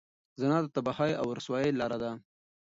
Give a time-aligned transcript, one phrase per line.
[0.39, 2.11] زنا د تباهۍ او رسوایۍ لاره ده.